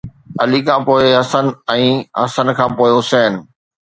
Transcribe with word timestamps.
علي 0.43 0.59
کان 0.67 0.81
پوءِ 0.87 1.03
حسن 1.19 1.45
۽ 1.75 1.85
حسن 2.21 2.47
کان 2.61 2.71
پوءِ 2.81 2.91
حسين 2.97 3.33